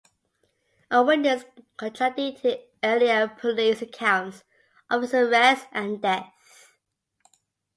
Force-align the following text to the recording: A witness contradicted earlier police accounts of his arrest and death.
A 0.89 1.03
witness 1.03 1.45
contradicted 1.77 2.61
earlier 2.83 3.27
police 3.27 3.83
accounts 3.83 4.43
of 4.89 5.03
his 5.03 5.13
arrest 5.13 5.67
and 5.71 6.01
death. 6.01 6.71